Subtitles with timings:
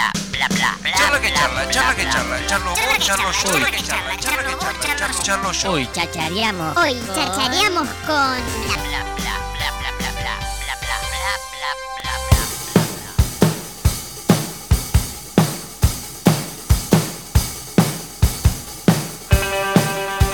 [0.00, 0.92] bla, bla, bla, bla.
[0.96, 4.96] Charla que charla, charla que charla, charlo vos, charlo yo, charla que charla, charla que
[4.96, 5.72] charla, charlo, yo.
[5.72, 6.76] Hoy chachareamos.
[6.76, 8.36] Hoy chachareamos con
[8.66, 9.39] bla, bla, bla,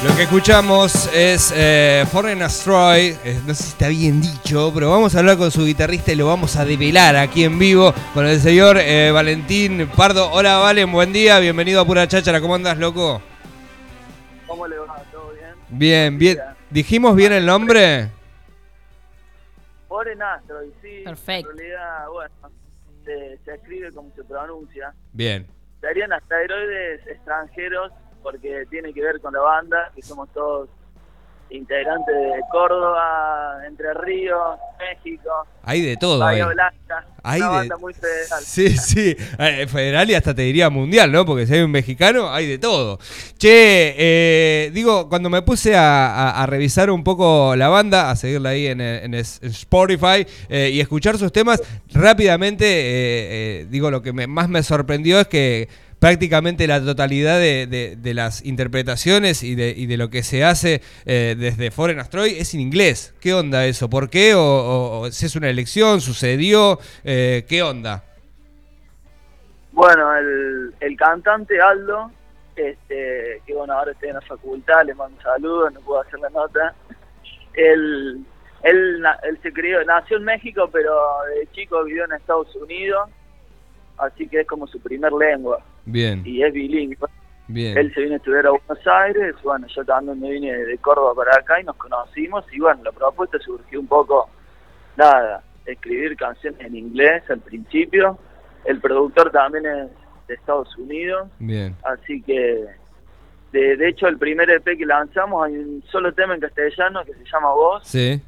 [0.07, 4.89] Lo que escuchamos es eh, Foreign Astroid, eh, no sé si está bien dicho, pero
[4.89, 8.25] vamos a hablar con su guitarrista y lo vamos a develar aquí en vivo con
[8.25, 10.31] el señor eh, Valentín Pardo.
[10.31, 13.21] Hola Valen, buen día, bienvenido a Pura Cháchara, ¿cómo andas loco?
[14.47, 15.03] ¿Cómo le va?
[15.11, 15.55] ¿Todo bien?
[15.71, 16.39] Bien, bien.
[16.71, 18.09] ¿Dijimos bien el nombre?
[19.89, 21.03] Foreign Asteroid, sí.
[21.05, 21.51] Perfecto.
[21.51, 22.35] En realidad, bueno,
[23.05, 24.95] se, se escribe como se pronuncia.
[25.13, 25.49] Bien.
[25.81, 27.93] Serían asteroides extranjeros
[28.27, 30.69] porque tiene que ver con la banda, que somos todos
[31.49, 35.31] integrantes de Córdoba, Entre Ríos, México,
[35.63, 36.19] Hay de todo.
[36.19, 36.55] Bahía eh.
[36.55, 37.07] Blanca.
[37.23, 38.43] Hay una de- banda muy federal.
[38.43, 41.25] Sí, sí, Eh, federal y hasta te diría mundial, ¿no?
[41.25, 42.99] Porque si hay un mexicano, hay de todo.
[43.39, 48.17] Che, eh, digo, cuando me puse a, a- a revisar un poco la banda, a
[48.17, 54.03] seguirla ahí en, en Spotify eh, y escuchar sus temas, rápidamente, eh, eh, digo, lo
[54.03, 59.55] que me- más me sorprendió es que prácticamente la totalidad de, de- las interpretaciones y
[59.55, 63.15] de, y de lo que se hace eh, desde Foreign Astroid es en inglés.
[63.21, 63.91] ¿Qué onda eso?
[63.91, 64.35] ¿Por qué?
[64.37, 66.01] ¿O, si es una elección?
[66.01, 66.79] ¿Sucedió?
[67.05, 68.05] Eh, ¿Qué onda?
[69.73, 72.11] Bueno, el, el cantante Aldo,
[72.55, 76.19] este, que bueno, ahora está en la facultad, le mando un saludo, no puedo hacer
[76.21, 76.75] la nota.
[77.53, 78.25] Él,
[78.63, 80.95] él, él se crió, nació en México, pero
[81.35, 83.11] de chico vivió en Estados Unidos,
[83.99, 87.09] así que es como su primer lengua Bien, y es bilingüe.
[87.49, 87.79] bien.
[87.79, 91.15] Él se vino a estudiar a Buenos Aires, bueno, yo también me vine de Córdoba
[91.15, 92.45] para acá y nos conocimos.
[92.53, 94.29] Y bueno, la propuesta surgió un poco,
[94.97, 98.19] nada, escribir canciones en inglés al principio.
[98.65, 99.89] El productor también es
[100.27, 102.65] de Estados Unidos, Bien, así que
[103.53, 107.15] de, de hecho el primer EP que lanzamos hay un solo tema en castellano que
[107.15, 107.87] se llama Voz.
[107.87, 108.21] Sí,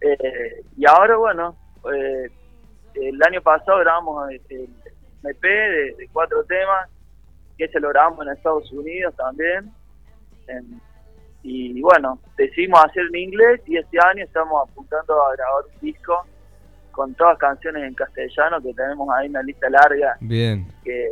[0.00, 1.54] eh, y ahora bueno,
[1.94, 2.30] eh,
[2.94, 4.68] el año pasado grabamos el, el
[5.24, 6.88] EP de, de cuatro temas
[7.58, 9.70] que se lo grabamos en Estados Unidos también.
[10.48, 10.80] En-
[11.42, 16.26] y bueno, decidimos hacer en inglés y este año estamos apuntando a grabar un disco
[16.90, 20.66] con todas canciones en castellano que tenemos ahí una lista larga bien.
[20.82, 21.08] que,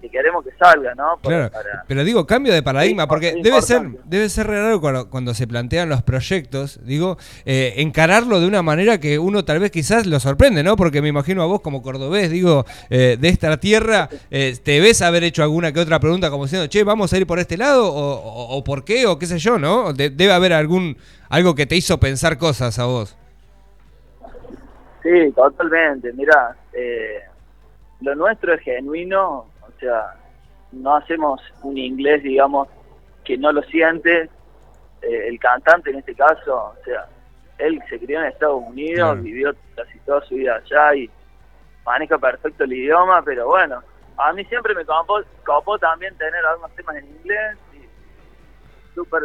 [0.00, 1.16] que queremos que salga, ¿no?
[1.22, 5.10] Claro, para- pero digo, cambio de paradigma, Sí, porque debe ser, debe ser raro cuando,
[5.10, 9.72] cuando se plantean los proyectos, digo, eh, encararlo de una manera que uno tal vez
[9.72, 10.76] quizás lo sorprende, ¿no?
[10.76, 15.02] Porque me imagino a vos como cordobés, digo, eh, de esta tierra, eh, ¿te ves
[15.02, 17.92] haber hecho alguna que otra pregunta como diciendo, che, vamos a ir por este lado?
[17.92, 19.06] ¿O, o- o por qué?
[19.06, 19.92] ¿O qué sé yo, no?
[19.92, 20.96] De- debe haber algún,
[21.28, 23.16] algo que te hizo pensar cosas a vos.
[25.02, 26.12] Sí, totalmente.
[26.12, 27.20] Mira, eh,
[28.00, 29.46] lo nuestro es genuino,
[29.78, 30.14] o sea,
[30.72, 32.68] no hacemos un inglés, digamos,
[33.24, 34.28] que no lo siente.
[35.02, 37.06] Eh, el cantante en este caso, o sea,
[37.58, 39.22] él se crió en Estados Unidos, Claro.
[39.22, 41.10] vivió casi toda su vida allá y
[41.86, 43.80] maneja perfecto el idioma, pero bueno,
[44.16, 49.22] a mí siempre me copó, copó también tener algunos temas en inglés y súper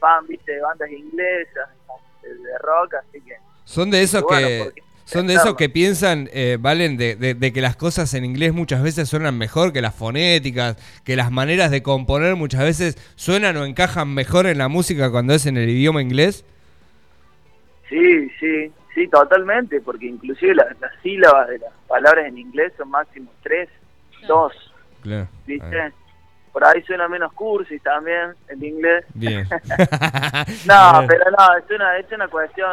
[0.00, 1.68] fan, viste, de bandas inglesas,
[2.22, 3.36] de, de rock, así que...
[3.64, 7.34] Son de esos Bueno, que porque- son de esos que piensan, eh, Valen, de, de-
[7.34, 11.30] de que las cosas en inglés muchas veces suenan mejor que las fonéticas, que las
[11.30, 15.56] maneras de componer muchas veces suenan o encajan mejor en la música cuando es en
[15.56, 16.44] el idioma inglés.
[17.88, 22.90] Sí, sí, sí, totalmente, porque inclusive las, las sílabas de las palabras en inglés son
[22.90, 23.68] máximo tres,
[24.26, 24.52] dos,
[25.02, 25.28] Claro.
[25.46, 25.92] ¿viste?
[26.52, 29.04] Por ahí suena menos cursis también el inglés.
[29.14, 29.46] Bien.
[30.66, 31.06] No, Bien.
[31.08, 32.70] pero no, es una, es una cuestión,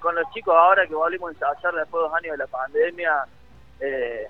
[0.00, 3.12] con los chicos ahora que volvimos a ensayar después de dos años de la pandemia,
[3.80, 4.26] eh,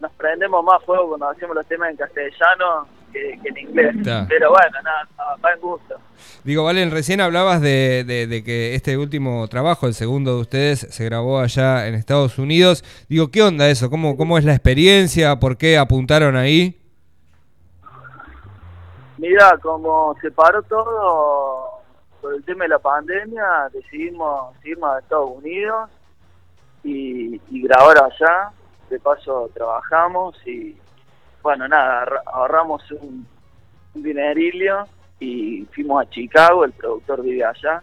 [0.00, 3.96] nos prendemos más fuego cuando hacemos los temas en castellano que, que en inglés.
[3.96, 4.26] Está.
[4.28, 5.08] Pero bueno, nada,
[5.44, 5.96] va en gusto.
[6.44, 10.80] Digo, Valen, recién hablabas de, de- de que este último trabajo, el segundo de ustedes,
[10.80, 12.84] se grabó allá en Estados Unidos.
[13.08, 13.90] Digo, ¿qué onda eso?
[13.90, 15.40] ¿Cómo, cómo es la experiencia?
[15.40, 16.80] ¿Por qué apuntaron ahí?
[19.16, 21.77] Mira, como se paró todo
[22.20, 25.90] por el tema de la pandemia, decidimos irnos a Estados Unidos
[26.84, 28.50] y, y grabar allá.
[28.90, 30.74] De paso trabajamos y,
[31.42, 33.26] bueno, nada, ahorra- ahorramos un,
[33.94, 34.84] un dinerillo
[35.20, 37.82] y fuimos a Chicago, el productor vive allá.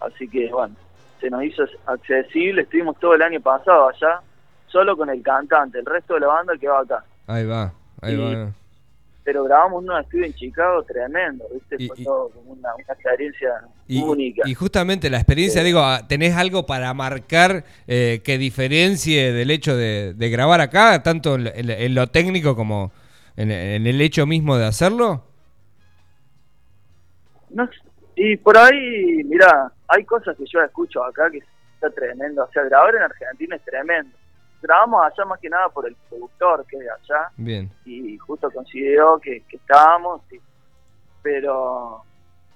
[0.00, 0.76] Así que, bueno,
[1.20, 2.62] se nos hizo accesible.
[2.62, 4.20] Estuvimos todo el año pasado allá,
[4.68, 5.80] solo con el cantante.
[5.80, 7.04] El resto de la banda quedó acá.
[7.26, 8.52] Ahí va, ahí Y- va.
[9.30, 11.76] Pero grabamos un estudio en Chicago tremendo, ¿viste?
[11.78, 14.42] Y- Fue y- todo como una, una experiencia Y, única.
[14.44, 15.66] y justamente la experiencia, Sí.
[15.68, 21.04] digo, ah, ¿tenés algo para marcar eh, que diferencie del hecho de, de grabar acá,
[21.04, 22.90] tanto en, lo- en lo- en lo técnico como
[23.36, 25.22] en, en el hecho mismo de hacerlo?
[27.50, 27.68] No
[28.16, 31.38] y por ahí, mira, hay cosas que yo escucho acá que
[31.74, 32.42] está tremendo.
[32.44, 34.10] O sea, grabar en Argentina es tremendo.
[34.62, 38.50] Grabamos allá más que nada por el productor que es de allá Bien, y justo
[38.50, 40.22] consideró que, que estábamos,
[41.22, 42.02] pero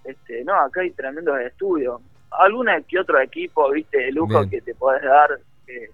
[0.04, 2.00] este no, acá hay tremendos estudios.
[2.30, 4.50] Alguna que otro equipo, viste, de lujo Bien.
[4.50, 5.90] que te podés dar, que,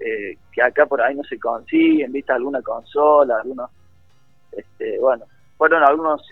[0.00, 3.70] eh, que acá por ahí no se consiguen, viste, alguna consola, algunos,
[4.52, 5.24] este, bueno,
[5.58, 6.22] fueron algunos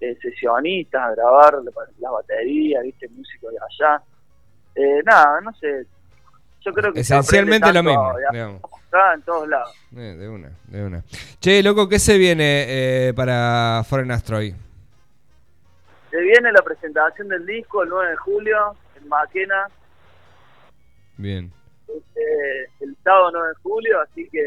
[0.00, 4.02] eh, sesionistas a grabar la, la batería, viste, músicos de allá.
[4.74, 5.86] Eh, nada, no sé,
[6.64, 8.14] yo creo que esencialmente lo mismo.
[8.32, 9.74] digamos, acá en todos lados.
[9.96, 11.02] Eh, de una, de una.
[11.40, 12.64] Che, loco, ¿qué se viene
[13.08, 14.54] eh, para Foreign Astroy?
[16.10, 19.66] Se viene la presentación del disco el 9 de julio en Maquena,
[21.16, 21.52] Bien,
[21.88, 24.42] este, el sábado 9 de julio, así que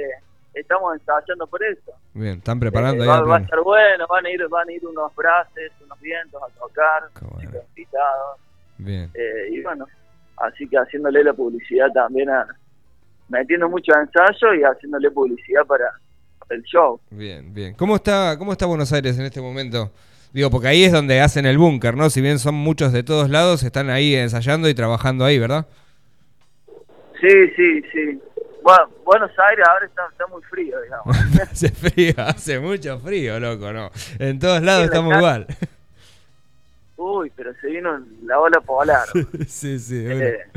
[0.53, 1.93] estamos ensayando por eso.
[2.13, 3.43] bien, están preparando Eh, ahí va, a va a pleno.
[3.45, 7.51] estar bueno, van a ir van a ir unos braces, unos vientos a tocar, bueno.
[7.75, 8.39] invitados,
[8.77, 9.85] Bien, eh, y bueno,
[10.37, 12.45] así que haciéndole la publicidad también a
[13.29, 15.85] metiendo mucho ensayo y haciéndole publicidad para
[16.49, 16.99] el show.
[17.09, 17.73] bien, bien.
[17.73, 19.91] ¿Cómo está, ¿Cómo está Buenos Aires en este momento?
[20.33, 22.09] Digo, porque ahí es donde hacen el búnker, ¿no?
[22.09, 25.65] Si bien son muchos de todos lados, están ahí ensayando y trabajando ahí, ¿verdad?
[27.19, 28.21] Sí, sí, sí.
[28.63, 31.17] Bueno, Buenos Aires ahora está, está muy frío, digamos.
[31.41, 33.89] hace frío, hace mucho frío, loco, ¿no?
[34.19, 35.47] En todos lados Sí, estamos igual.
[36.97, 39.07] Uy, pero se vino la ola polar.
[39.47, 40.23] sí, sí, bueno.
[40.25, 40.51] Eh,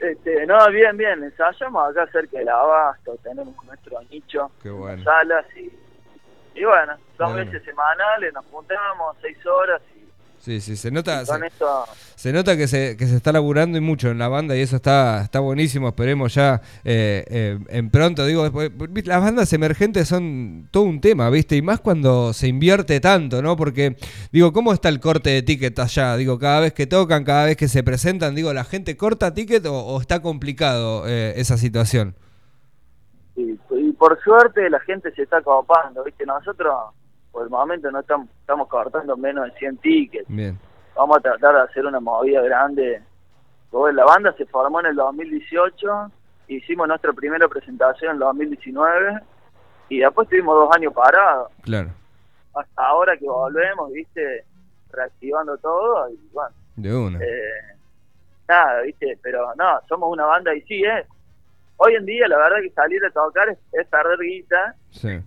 [0.00, 5.04] este, no, bien, bien, ensayamos acá cerca del abasto, tenemos nuestro nicho, Qué en bueno.
[5.04, 5.70] salas y,
[6.58, 7.36] y bueno, dos Bueno.
[7.50, 9.93] veces semanales, nos juntamos seis horas y,
[10.44, 11.84] Sí, sí, se nota, se, esto,
[12.16, 14.76] se nota que se, que se está laburando y mucho en la banda y eso
[14.76, 15.88] está, está buenísimo.
[15.88, 18.26] Esperemos ya eh, eh, en pronto.
[18.26, 18.70] Digo, después,
[19.06, 21.56] las bandas emergentes son todo un tema, ¿viste?
[21.56, 23.56] Y más cuando se invierte tanto, ¿no?
[23.56, 23.96] Porque,
[24.32, 26.14] digo, ¿cómo está el corte de ticket allá?
[26.18, 29.64] Digo, cada vez que tocan, cada vez que se presentan, digo, ¿la gente corta ticket
[29.64, 32.16] o, o está complicado eh, esa situación?
[33.36, 36.26] y, y por suerte la gente se está copando, ¿viste?
[36.26, 36.74] Nosotros
[37.34, 40.56] por el momento no estamos, estamos cortando menos de 100 tickets, Bien,
[40.94, 43.02] vamos a tratar de hacer una movida grande.
[43.70, 46.12] Pues la banda se formó en el 2018,
[46.46, 49.18] hicimos nuestra primera presentación en el 2019
[49.88, 51.50] y después tuvimos dos años parados.
[51.62, 51.90] claro,
[52.54, 54.44] Hasta ahora que volvemos, viste,
[54.92, 57.18] reactivando todo y bueno, de una.
[57.18, 57.76] eh,
[58.46, 61.04] nada, viste, pero no, somos una banda y sí, eh.
[61.78, 65.20] Hoy en día la verdad que salir a tocar es, es perder guita, Sí,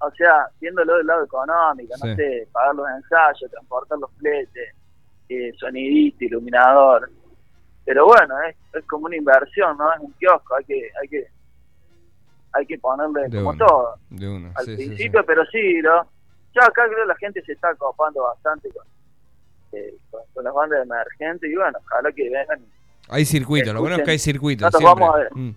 [0.00, 4.74] o sea, viéndolo del lado económico, no sé, pagar los ensayos, transportar los fletes,
[5.28, 7.10] eh, sonidista, iluminador.
[7.84, 9.92] Pero bueno, es, es como una inversión, ¿no?
[9.92, 11.26] Es un kiosco, hay que hay que
[12.52, 14.26] hay que ponerle De como todo de
[14.56, 14.88] al sí, sí, sí.
[14.88, 16.08] principio, pero sí, ¿no?
[16.52, 18.84] Yo acá creo que la gente se está copando bastante con,
[19.72, 22.60] eh, con, con las bandas emergentes y bueno, ojalá que vengan.
[23.08, 24.64] Hay circuito, lo bueno es que hay circuito.
[24.64, 25.00] No nos siempre.
[25.00, 25.28] vamos a ver.
[25.34, 25.54] Mm.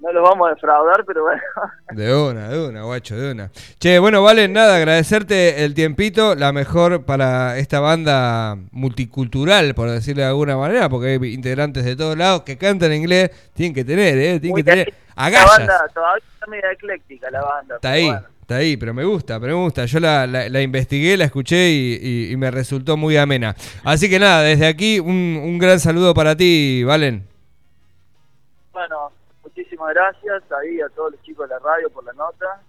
[0.00, 1.42] No los vamos a defraudar, pero bueno,
[1.90, 3.50] De una, de una, guacho, de una.
[3.80, 10.22] Che, bueno, vale, nada, agradecerte el tiempito, la mejor para esta banda multicultural, por decirlo
[10.22, 13.84] de alguna manera, porque hay integrantes de todos lados que cantan en inglés, tienen que
[13.84, 14.38] tener, ¿eh?
[14.40, 14.98] Tienen Muy que tener bien.
[15.16, 15.58] la agallas.
[15.58, 17.74] banda todavía está media ecléctica la banda.
[17.76, 18.22] Está ahí, bueno.
[18.40, 19.84] está ahí, pero me gusta, pero me gusta.
[19.86, 23.56] Yo la, la- la investigué, la escuché y, y- y me resultó muy amena.
[23.84, 27.26] Así que nada, desde aquí un, un gran saludo para ti, Valen.
[29.78, 32.60] Muchísimas gracias ahí a todos los chicos de la radio por la nota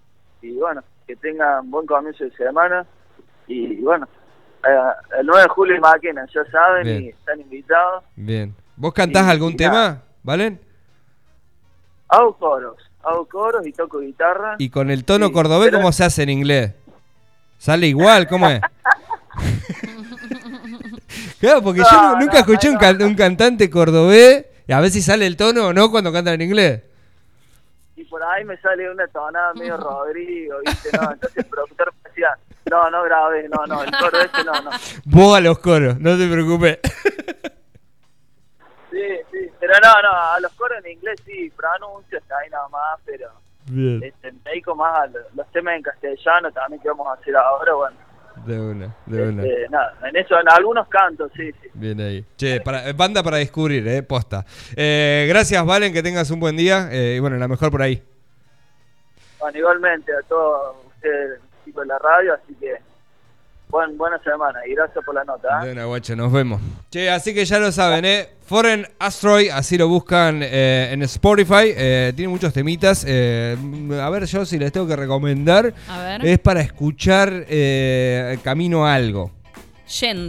[0.42, 2.86] y bueno, que tengan buen comienzo de semana
[3.48, 4.06] y bueno,
[4.64, 7.02] eh, el 9 de julio en Maquena, ya saben Bien.
[7.02, 8.04] y están invitados.
[8.14, 8.54] Bien.
[8.76, 10.02] ¿Vos cantás Y- algún y tema.
[10.22, 10.60] Valen?
[12.08, 14.54] Hago coros, hago coros y toco guitarra.
[14.58, 16.74] Y con el tono Sí, cordobés, pero- ¿cómo se hace en inglés?
[17.58, 18.28] ¿Sale igual?
[18.28, 18.60] ¿Cómo es?
[21.40, 24.90] claro, porque yo No, nunca no, escuché un, can- un cantante cordobés y a ver
[24.90, 26.82] si sale el tono o no cuando cantan en inglés.
[28.10, 30.90] Por ahí me sale una tonada medio Rodrigo, ¿viste?
[30.92, 32.36] No, entonces el productor me decía,
[32.70, 34.70] no, no grabes, no, no, el coro ese no, no.
[35.06, 36.78] Vos a los coros, no te preocupes.
[38.90, 38.98] Sí,
[39.30, 42.98] sí, pero no, no, a los coros en inglés sí, pronuncios está ahí nada más,
[43.04, 43.28] pero
[43.66, 44.02] Bien.
[44.02, 47.36] este, me dedico más a lo- los temas en castellano también que vamos a hacer
[47.36, 47.96] ahora, bueno.
[48.46, 49.42] De una, de una.
[49.42, 51.68] Este, nada, en eso, en algunos cantos, sí, sí.
[51.74, 52.24] Bien ahí.
[52.36, 54.44] Che, para, eh, banda para descubrir, eh, posta.
[54.74, 56.88] Eh, gracias, Valen, que tengas un buen día.
[56.90, 58.02] eh, y bueno, la mejor por ahí.
[59.38, 62.76] Bueno, igualmente a todos ustedes, chicos de la radio, así que
[63.68, 65.62] buen, buena semana y gracias por la nota.
[65.62, 65.66] ¿eh?
[65.66, 66.60] De una guacha, nos vemos.
[66.90, 68.28] Che, así que ya lo saben, ¿eh?
[68.46, 71.66] Foreign Asteroid, así lo buscan eh, en Spotify.
[71.76, 73.04] eh, tiene muchos temitas.
[73.06, 73.56] eh,
[74.02, 76.26] a ver, yo si les tengo que recomendar, A ver.
[76.26, 77.46] es para escuchar
[78.42, 79.30] Camino a algo.
[80.00, 80.28] Yendo.